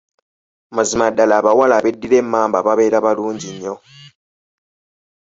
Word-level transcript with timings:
Mazima 0.75 1.05
ddala 1.11 1.33
abawala 1.39 1.73
abeddira 1.79 2.15
Emmamba 2.21 2.57
babeera 2.67 2.97
balungi 3.05 3.49
nnyo. 3.53 3.75